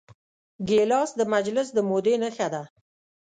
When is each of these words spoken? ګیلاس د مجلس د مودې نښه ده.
ګیلاس 0.67 1.09
د 1.19 1.21
مجلس 1.33 1.67
د 1.73 1.79
مودې 1.89 2.15
نښه 2.23 2.47
ده. 2.53 2.63